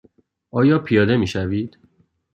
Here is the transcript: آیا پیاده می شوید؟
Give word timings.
آیا 0.51 0.79
پیاده 0.79 1.17
می 1.17 1.27
شوید؟ 1.27 1.77